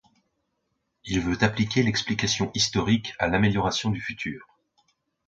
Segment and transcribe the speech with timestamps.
[1.05, 4.47] Il veut appliquer l’explication historique à l’amélioration du futur.